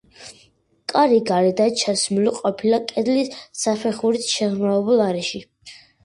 კარი 0.91 1.17
გარედან 1.29 1.75
ჩასმული 1.81 2.31
ყოფილა 2.37 2.79
კედლის 2.91 3.29
საფეხურით 3.65 4.25
შეღრმავებულ 4.37 5.05
არეში. 5.09 5.43